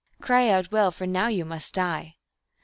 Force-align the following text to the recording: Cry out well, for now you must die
Cry 0.19 0.49
out 0.49 0.71
well, 0.71 0.89
for 0.91 1.05
now 1.05 1.27
you 1.27 1.45
must 1.45 1.75
die 1.75 2.15